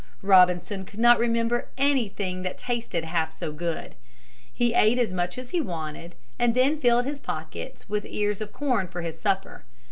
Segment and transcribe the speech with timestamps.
[0.23, 3.93] Robinson could not remember anything that tasted half so good.
[4.51, 8.51] He ate as much as he wanted and then filled his pockets with ears of
[8.51, 9.63] corn for his supper.